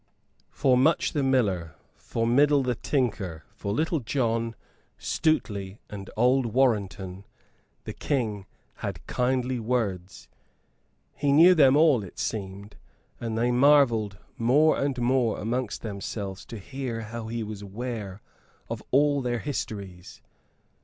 For 0.49 0.77
Much 0.77 1.13
the 1.13 1.21
Miller, 1.21 1.75
for 1.95 2.25
Middle 2.25 2.63
the 2.63 2.73
Tinker, 2.73 3.43
for 3.53 3.71
Little 3.71 3.99
John, 3.99 4.55
Stuteley 4.97 5.77
and 5.91 6.09
old 6.17 6.47
Warrenton 6.47 7.23
the 7.83 7.93
King 7.93 8.47
had 8.77 9.05
kindly 9.05 9.59
words. 9.59 10.27
He 11.13 11.31
knew 11.31 11.53
them 11.53 11.77
all, 11.77 12.03
it 12.03 12.17
seemed; 12.17 12.77
and 13.19 13.37
they 13.37 13.51
marvelled 13.51 14.17
more 14.39 14.75
and 14.75 14.99
more 14.99 15.37
amongst 15.39 15.83
themselves 15.83 16.45
to 16.47 16.57
hear 16.57 17.01
how 17.01 17.27
he 17.27 17.43
was 17.43 17.61
aware 17.61 18.23
of 18.71 18.81
all 18.89 19.21
their 19.21 19.37
histories. 19.37 20.19